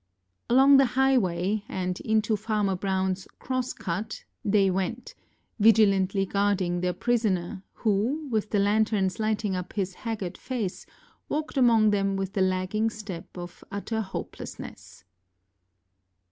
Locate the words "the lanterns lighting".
8.49-9.55